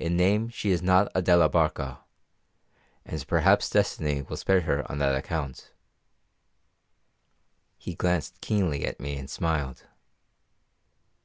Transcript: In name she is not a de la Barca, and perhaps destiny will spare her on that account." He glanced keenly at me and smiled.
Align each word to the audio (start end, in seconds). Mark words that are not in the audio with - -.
In 0.00 0.16
name 0.16 0.48
she 0.48 0.72
is 0.72 0.82
not 0.82 1.12
a 1.14 1.22
de 1.22 1.36
la 1.36 1.46
Barca, 1.46 2.00
and 3.04 3.24
perhaps 3.28 3.70
destiny 3.70 4.20
will 4.20 4.36
spare 4.36 4.62
her 4.62 4.84
on 4.90 4.98
that 4.98 5.14
account." 5.14 5.72
He 7.78 7.94
glanced 7.94 8.40
keenly 8.40 8.84
at 8.84 8.98
me 8.98 9.16
and 9.16 9.30
smiled. 9.30 9.86